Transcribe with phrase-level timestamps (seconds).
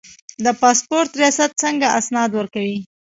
[0.43, 2.77] د پاسپورت ریاست څنګه اسناد ورکوي؟